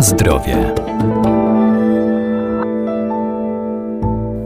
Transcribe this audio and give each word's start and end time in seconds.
Zdrowie. 0.00 0.74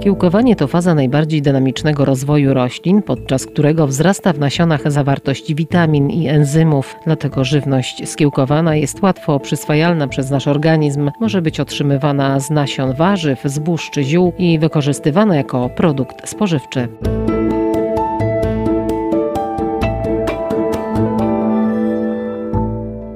Kiełkowanie 0.01 0.57
to 0.57 0.67
faza 0.67 0.95
najbardziej 0.95 1.43
dynamicznego 1.43 2.05
rozwoju 2.05 2.55
roślin, 2.55 3.03
podczas 3.03 3.47
którego 3.47 3.87
wzrasta 3.87 4.33
w 4.33 4.39
nasionach 4.39 4.93
zawartość 4.93 5.55
witamin 5.55 6.11
i 6.11 6.29
enzymów. 6.29 6.97
Dlatego 7.05 7.45
żywność 7.45 8.11
skiełkowana 8.11 8.77
jest 8.77 9.03
łatwo 9.03 9.41
przyswajalna 9.41 10.09
przez 10.09 10.31
nasz 10.31 10.49
organizm, 10.49 11.11
może 11.21 11.43
być 11.43 11.61
otrzymywana 11.61 12.41
z 12.41 12.51
nasion 12.51 12.93
warzyw, 12.93 13.43
zbóż 13.45 13.91
czy 13.91 14.05
ziół 14.05 14.33
i 14.39 14.59
wykorzystywana 14.59 15.37
jako 15.37 15.69
produkt 15.69 16.29
spożywczy. 16.29 16.89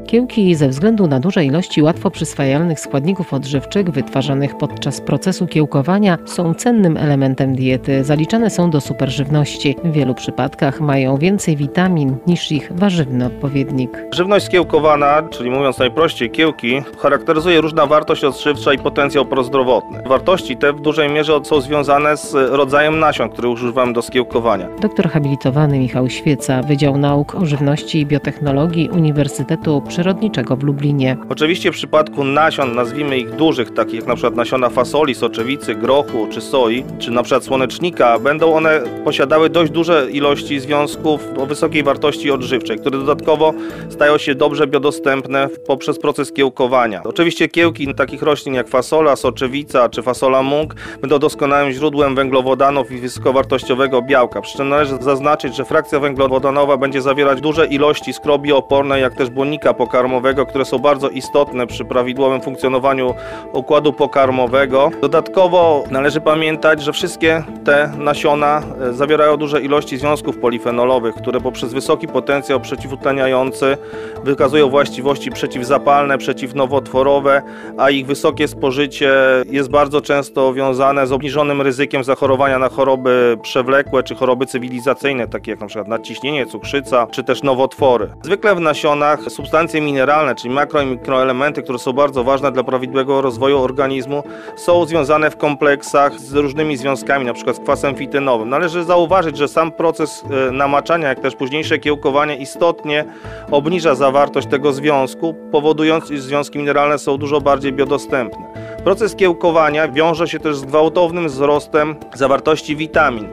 Kiełki 0.07 0.55
ze 0.55 0.69
względu 0.69 1.07
na 1.07 1.21
duże 1.21 1.45
ilości 1.45 1.83
łatwo 1.83 2.11
przyswajalnych 2.11 2.81
składników 2.81 3.35
odżywczych 3.35 3.91
wytwarzanych 3.91 4.57
podczas 4.57 5.01
procesu 5.01 5.47
kiełkowania 5.47 6.19
są 6.27 6.55
cennym 6.55 6.97
elementem 6.97 7.57
diety. 7.57 8.05
Zaliczane 8.05 8.51
są 8.51 8.71
do 8.71 8.81
superżywności. 8.81 9.77
W 9.85 9.93
wielu 9.93 10.15
przypadkach 10.15 10.81
mają 10.81 11.17
więcej 11.17 11.57
witamin 11.57 12.17
niż 12.27 12.53
ich 12.53 12.73
warzywny 12.75 13.27
odpowiednik. 13.27 14.05
Żywność 14.13 14.47
skiełkowana, 14.47 15.23
czyli 15.31 15.51
mówiąc 15.51 15.79
najprościej 15.79 16.31
kiełki, 16.31 16.83
charakteryzuje 16.99 17.61
różna 17.61 17.87
wartość 17.87 18.25
odżywcza 18.25 18.73
i 18.73 18.79
potencjał 18.79 19.27
prozdrowotny. 19.27 20.03
Wartości 20.07 20.57
te 20.57 20.73
w 20.73 20.81
dużej 20.81 21.11
mierze 21.11 21.41
są 21.45 21.61
związane 21.61 22.17
z 22.17 22.35
rodzajem 22.35 22.99
nasion, 22.99 23.29
które 23.29 23.49
używamy 23.49 23.93
do 23.93 24.03
skiełkowania. 24.03 24.69
Doktor 24.81 25.09
habilitowany 25.09 25.79
Michał 25.79 26.11
Świeca, 26.11 26.63
Wydział 26.63 26.99
Nauk 26.99 27.35
o 27.35 27.47
Żywności 27.47 28.01
i 28.01 28.07
Biotechnologii 28.07 28.89
Uniwersytetu 28.89 29.83
przyrodniczego 29.97 30.57
w 30.57 30.63
Lublinie. 30.63 31.17
Oczywiście 31.29 31.73
w 31.73 31.75
przypadku 31.75 32.25
nasion, 32.25 32.75
nazwijmy 32.75 33.19
ich 33.19 33.31
dużych, 33.31 33.75
takich 33.75 33.95
jak 33.95 34.07
na 34.07 34.15
przykład 34.15 34.37
nasiona 34.37 34.69
fasoli, 34.69 35.15
soczewicy, 35.15 35.75
grochu 35.75 36.27
czy 36.31 36.41
soi, 36.41 36.85
czy 36.99 37.11
na 37.11 37.23
przykład 37.23 37.45
słonecznika, 37.45 38.19
będą 38.19 38.55
one 38.55 38.81
posiadały 39.05 39.51
dość 39.51 39.73
duże 39.73 40.11
ilości 40.11 40.61
związków 40.61 41.21
o 41.39 41.47
wysokiej 41.47 41.83
wartości 41.83 42.31
odżywczej, 42.31 42.79
które 42.79 42.99
dodatkowo 42.99 43.55
stają 43.89 44.19
się 44.19 44.35
dobrze 44.35 44.67
biodostępne 44.67 45.49
poprzez 45.67 45.99
proces 45.99 46.33
kiełkowania. 46.33 47.03
Oczywiście 47.05 47.49
kiełki 47.49 47.95
takich 47.95 48.23
roślin 48.23 48.55
jak 48.55 48.69
fasola, 48.69 49.17
soczewica 49.17 49.89
czy 49.89 50.03
fasola 50.03 50.43
mung 50.43 50.75
będą 51.01 51.19
doskonałym 51.19 51.73
źródłem 51.73 52.15
węglowodanów 52.15 52.93
i 52.93 52.99
wysokowartościowego 52.99 54.03
białka. 54.03 54.41
Przy 54.41 54.57
czym 54.57 54.69
należy 54.69 54.97
zaznaczyć, 55.01 55.57
że 55.57 55.65
frakcja 55.65 56.01
węglowodanowa 56.01 56.77
będzie 56.77 57.03
zawierać 57.03 57.41
duże 57.41 57.67
ilości 57.67 58.13
skrobi 58.13 58.53
opornej, 58.53 59.03
jak 59.03 59.15
też 59.15 59.31
błonnika 59.31 59.75
pokarmowego, 59.87 60.47
które 60.47 60.65
są 60.65 60.79
bardzo 60.79 61.09
istotne 61.09 61.67
przy 61.67 61.85
prawidłowym 61.85 62.41
funkcjonowaniu 62.43 63.15
układu 63.53 63.93
pokarmowego. 63.93 64.91
Dodatkowo 65.01 65.85
należy 65.91 66.21
pamiętać, 66.21 66.83
że 66.83 66.93
wszystkie 66.93 67.43
te 67.65 67.93
nasiona 67.99 68.63
e, 68.81 68.93
zawierają 68.93 69.37
duże 69.37 69.61
ilości 69.61 69.97
związków 69.97 70.39
polifenolowych, 70.39 71.15
które 71.15 71.41
poprzez 71.41 71.73
wysoki 71.73 72.09
potencjał 72.09 72.61
przeciwutleniający 72.61 73.77
wykazują 74.25 74.71
właściwości 74.71 75.31
przeciwzapalne, 75.31 76.19
przeciwnowotworowe, 76.19 77.43
a 77.79 77.91
ich 77.91 78.07
wysokie 78.07 78.49
spożycie 78.49 79.13
jest 79.51 79.71
bardzo 79.71 80.01
często 80.01 80.55
wiązane 80.55 81.07
z 81.07 81.13
obniżonym 81.13 81.63
ryzykiem 81.63 82.05
zachorowania 82.05 82.59
na 82.59 82.69
choroby 82.69 83.39
przewlekłe 83.43 84.03
czy 84.03 84.15
choroby 84.15 84.47
cywilizacyjne, 84.47 85.29
takie 85.29 85.51
jak 85.51 85.61
np. 85.61 85.85
nadciśnienie, 85.87 86.47
cukrzyca 86.47 87.07
czy 87.11 87.25
też 87.25 87.43
nowotwory. 87.43 88.11
Zwykle 88.23 88.55
w 88.55 88.61
nasionach 88.61 89.21
substancje 89.29 89.76
substancje 89.77 89.81
mineralne, 89.81 90.35
czyli 90.35 90.55
makro 90.55 90.83
i 90.83 90.87
mikroelementy, 90.87 91.63
które 91.63 91.79
są 91.79 91.93
bardzo 91.93 92.25
ważne 92.25 92.53
dla 92.53 92.65
prawidłowego 92.65 93.23
rozwoju 93.23 93.59
organizmu, 93.59 94.23
są 94.57 94.87
związane 94.87 95.31
w 95.31 95.37
kompleksach 95.37 96.21
z 96.21 96.35
różnymi 96.35 96.77
związkami, 96.77 97.25
np. 97.25 97.55
z 97.55 97.59
kwasem 97.59 97.95
fitynowym. 97.95 98.49
Należy 98.49 98.85
zauważyć, 98.85 99.37
że 99.37 99.49
sam 99.49 99.73
proces 99.73 100.25
e, 100.49 100.51
namaczania, 100.51 101.09
jak 101.09 101.21
też 101.21 101.37
późniejsze 101.37 101.79
kiełkowanie 101.79 102.37
istotnie 102.37 103.05
obniża 103.51 103.95
zawartość 103.95 104.47
tego 104.49 104.73
związku, 104.73 105.35
powodując, 105.53 106.11
iż 106.11 106.21
związki 106.21 106.59
mineralne 106.59 106.99
są 106.99 107.17
dużo 107.17 107.41
bardziej 107.41 107.73
biodostępne. 107.73 108.47
Proces 108.85 109.17
kiełkowania 109.17 109.89
wiąże 109.89 110.29
się 110.29 110.39
też 110.41 110.57
z 110.57 110.65
gwałtownym 110.65 111.27
wzrostem 111.27 111.97
zawartości 112.15 112.77
witamin 112.77 113.29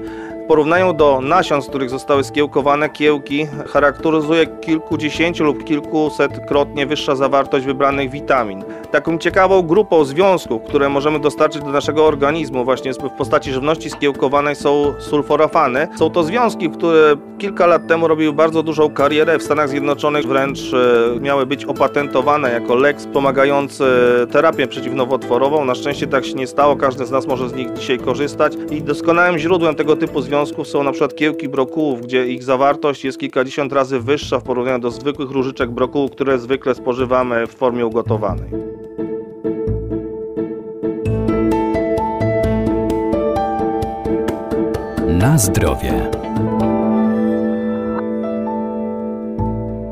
porównają 0.48 0.96
do 0.96 1.22
nasion, 1.22 1.62
z 1.62 1.68
których 1.68 1.90
zostały 1.90 2.24
skiełkowane 2.24 2.90
kiełki, 2.90 3.48
charakteryzuje 3.74 4.48
kilkudziesięciu 4.48 5.44
lub 5.44 5.64
kilkusetkrotnie 5.64 6.86
wyższa 6.86 7.16
zawartość 7.16 7.66
wybranych 7.66 8.12
witamin. 8.12 8.64
Taką 8.92 9.18
ciekawą 9.18 9.62
grupą 9.62 10.06
związków, 10.06 10.62
które 10.64 10.90
możemy 10.90 11.20
dostarczyć 11.20 11.62
do 11.62 11.70
naszego 11.70 12.06
organizmu 12.06 12.66
właśnie 12.66 12.94
w 12.94 13.10
postaci 13.18 13.54
żywności 13.54 13.90
skiełkowanej 13.90 14.56
są 14.56 14.94
sulforafany. 15.00 15.88
Są 15.96 16.10
to 16.10 16.24
związki, 16.24 16.70
które 16.70 17.16
kilka 17.38 17.68
lat 17.68 17.88
temu 17.88 18.08
robiły 18.08 18.34
bardzo 18.34 18.64
dużą 18.64 18.90
karierę 18.90 19.38
w 19.38 19.44
Stanach 19.44 19.70
Zjednoczonych, 19.70 20.26
wręcz 20.26 20.60
e, 20.74 21.20
miały 21.20 21.46
być 21.46 21.66
opatentowane 21.66 22.52
jako 22.52 22.76
lek 22.76 22.98
wspomagający 22.98 23.84
terapię 24.32 24.68
przeciwnowotworową. 24.68 25.66
Na 25.66 25.76
szczęście 25.76 26.08
tak 26.08 26.26
się 26.26 26.34
nie 26.34 26.48
stało, 26.48 26.76
każdy 26.76 27.06
z 27.06 27.12
nas 27.12 27.28
może 27.28 27.50
z 27.50 27.54
nich 27.54 27.74
dzisiaj 27.74 28.00
korzystać 28.00 28.54
i 28.72 28.82
doskonałym 28.82 29.38
źródłem 29.38 29.76
tego 29.76 29.96
typu 29.96 30.22
związków 30.22 30.33
związków 30.34 30.68
są 30.68 30.84
na 30.84 30.92
przykład 30.92 31.16
kiełki 31.16 31.50
brokułów, 31.50 32.02
gdzie 32.02 32.28
ich 32.28 32.44
zawartość 32.44 33.06
jest 33.06 33.20
kilkadziesiąt 33.20 33.74
razy 33.74 34.00
wyższa 34.00 34.40
w 34.40 34.44
porównaniu 34.44 34.80
do 34.80 34.92
zwykłych 34.92 35.32
różyczek 35.32 35.72
brokułów, 35.72 36.12
które 36.12 36.40
zwykle 36.40 36.76
spożywamy 36.76 37.48
w 37.48 37.52
formie 37.52 37.86
ugotowanej. 37.86 38.50
Na 45.08 45.38
zdrowie. 45.38 46.10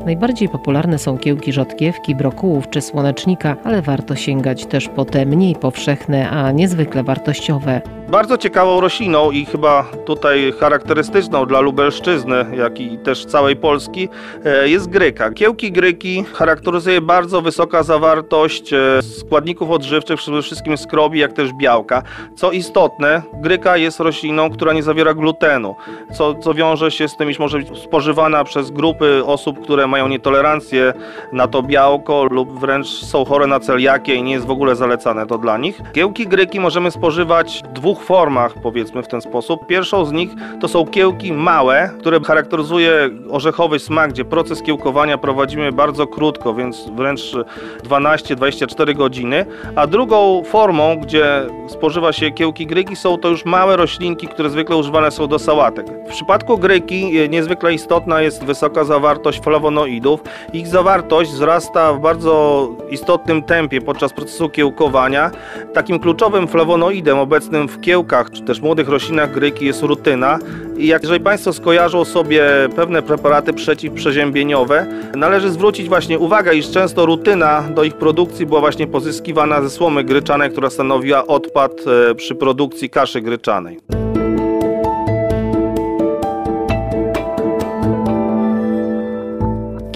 Najbardziej 0.04 0.48
popularne 0.48 0.98
są 0.98 1.18
kiełki 1.18 1.52
rzodkiewki, 1.52 2.14
brokułów 2.14 2.70
czy 2.70 2.80
słonecznika, 2.80 3.56
ale 3.64 3.82
warto 3.82 4.16
sięgać 4.16 4.66
też 4.66 4.88
po 4.88 5.04
te 5.04 5.26
mniej 5.26 5.56
powszechne, 5.56 6.30
a 6.30 6.52
niezwykle 6.52 7.04
wartościowe. 7.04 7.80
Bardzo 8.08 8.38
ciekawą 8.38 8.80
rośliną 8.80 9.30
i 9.30 9.44
chyba 9.44 9.84
tutaj 10.06 10.52
charakterystyczną 10.60 11.46
dla 11.46 11.60
Lubelszczyzny, 11.60 12.44
jak 12.56 12.80
i 12.80 12.98
też 12.98 13.24
całej 13.24 13.56
Polski 13.56 14.08
e, 14.44 14.68
jest 14.68 14.90
gryka. 14.90 15.30
Kiełki 15.30 15.72
gryki 15.72 16.24
charakteryzuje 16.32 17.00
bardzo 17.00 17.42
wysoka 17.42 17.82
zawartość 17.82 18.72
e, 18.72 19.02
składników 19.02 19.70
odżywczych, 19.70 20.16
przede 20.16 20.42
wszystkim 20.42 20.76
skrobi, 20.76 21.18
jak 21.18 21.32
też 21.32 21.52
białka. 21.52 22.02
Co 22.36 22.50
istotne, 22.50 23.22
gryka 23.34 23.76
jest 23.76 24.00
rośliną, 24.00 24.50
która 24.50 24.72
nie 24.72 24.82
zawiera 24.82 25.14
glutenu, 25.14 25.74
co, 26.14 26.34
co 26.34 26.54
wiąże 26.54 26.90
się 26.90 27.08
z 27.08 27.16
tym, 27.16 27.30
iż 27.30 27.38
może 27.38 27.58
być 27.58 27.78
spożywana 27.78 28.44
przez 28.44 28.70
grupy 28.70 29.24
osób, 29.24 29.62
które 29.62 29.86
mają 29.92 30.08
nietolerancję 30.08 30.92
na 31.32 31.48
to 31.48 31.62
białko 31.62 32.24
lub 32.30 32.60
wręcz 32.60 32.86
są 32.86 33.24
chore 33.24 33.46
na 33.46 33.60
celiakię 33.60 34.14
i 34.14 34.22
nie 34.22 34.32
jest 34.32 34.46
w 34.46 34.50
ogóle 34.50 34.76
zalecane 34.76 35.26
to 35.26 35.38
dla 35.38 35.58
nich. 35.58 35.80
Kiełki 35.92 36.26
gryki 36.26 36.60
możemy 36.60 36.90
spożywać 36.90 37.62
w 37.64 37.72
dwóch 37.72 38.02
formach, 38.02 38.54
powiedzmy 38.62 39.02
w 39.02 39.08
ten 39.08 39.20
sposób. 39.20 39.66
Pierwszą 39.66 40.04
z 40.04 40.12
nich 40.12 40.30
to 40.60 40.68
są 40.68 40.86
kiełki 40.86 41.32
małe, 41.32 41.90
które 42.00 42.20
charakteryzuje 42.20 43.10
orzechowy 43.30 43.78
smak, 43.78 44.10
gdzie 44.10 44.24
proces 44.24 44.62
kiełkowania 44.62 45.18
prowadzimy 45.18 45.72
bardzo 45.72 46.06
krótko, 46.06 46.54
więc 46.54 46.90
wręcz 46.96 47.36
12-24 47.84 48.94
godziny. 48.94 49.46
A 49.76 49.86
drugą 49.86 50.42
formą, 50.44 50.96
gdzie 50.96 51.46
spożywa 51.68 52.12
się 52.12 52.30
kiełki 52.30 52.66
gryki, 52.66 52.96
są 52.96 53.18
to 53.18 53.28
już 53.28 53.44
małe 53.44 53.76
roślinki, 53.76 54.28
które 54.28 54.50
zwykle 54.50 54.76
używane 54.76 55.10
są 55.10 55.26
do 55.26 55.38
sałatek. 55.38 55.86
W 56.06 56.10
przypadku 56.10 56.58
gryki 56.58 57.28
niezwykle 57.28 57.74
istotna 57.74 58.22
jest 58.22 58.44
wysoka 58.44 58.84
zawartość 58.84 59.40
flawonoidów. 59.40 59.81
Ich 60.52 60.66
zawartość 60.66 61.30
wzrasta 61.30 61.92
w 61.92 62.00
bardzo 62.00 62.68
istotnym 62.90 63.42
tempie 63.42 63.80
podczas 63.80 64.12
procesu 64.12 64.48
kiełkowania. 64.48 65.30
Takim 65.74 65.98
kluczowym 65.98 66.48
flawonoidem 66.48 67.18
obecnym 67.18 67.68
w 67.68 67.80
kiełkach, 67.80 68.30
czy 68.30 68.42
też 68.42 68.60
młodych 68.60 68.88
roślinach 68.88 69.32
gryki 69.32 69.66
jest 69.66 69.82
rutyna. 69.82 70.38
I 70.76 70.86
jak 70.86 71.02
jeżeli 71.02 71.20
Państwo 71.20 71.52
skojarzą 71.52 72.04
sobie 72.04 72.44
pewne 72.76 73.02
preparaty 73.02 73.52
przeciwprzeziębieniowe, 73.52 74.86
należy 75.14 75.50
zwrócić 75.50 75.88
właśnie 75.88 76.18
uwagę, 76.18 76.54
iż 76.54 76.70
często 76.70 77.06
rutyna 77.06 77.62
do 77.62 77.84
ich 77.84 77.94
produkcji 77.94 78.46
była 78.46 78.60
właśnie 78.60 78.86
pozyskiwana 78.86 79.62
ze 79.62 79.70
słomy 79.70 80.04
gryczanej, 80.04 80.50
która 80.50 80.70
stanowiła 80.70 81.26
odpad 81.26 81.72
e, 82.10 82.14
przy 82.14 82.34
produkcji 82.34 82.90
kaszy 82.90 83.20
gryczanej. 83.20 84.01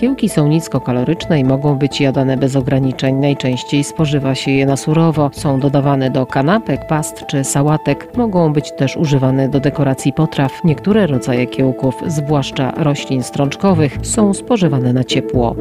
Kiełki 0.07 0.29
są 0.29 0.49
niskokaloryczne 0.49 1.41
i 1.41 1.45
mogą 1.45 1.79
być 1.79 2.01
jadane 2.01 2.37
bez 2.37 2.57
ograniczeń. 2.57 3.15
Najczęściej 3.17 3.85
spożywa 3.85 4.35
się 4.35 4.51
je 4.51 4.67
na 4.67 4.77
surowo. 4.77 5.31
Są 5.33 5.61
dodawane 5.61 6.11
do 6.11 6.27
kanapek, 6.27 6.87
past 6.87 7.27
czy 7.27 7.45
sałatek. 7.45 8.17
Mogą 8.17 8.53
być 8.53 8.73
też 8.73 8.97
używane 8.97 9.49
do 9.49 9.61
dekoracji 9.61 10.13
potraw. 10.13 10.53
Niektóre 10.65 11.07
rodzaje 11.07 11.47
kiełków, 11.47 11.95
zwłaszcza 12.07 12.71
roślin 12.77 13.23
strączkowych, 13.23 13.99
są 14.03 14.35
spożywane 14.35 14.93
na 14.93 15.05
ciepło. 15.05 15.57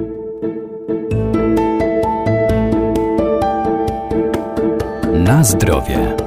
Na 5.14 5.44
zdrowie. 5.44 6.25